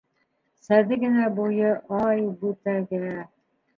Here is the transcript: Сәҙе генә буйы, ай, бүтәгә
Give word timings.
Сәҙе 0.67 0.97
генә 1.03 1.27
буйы, 1.39 1.69
ай, 2.01 2.25
бүтәгә 2.41 3.13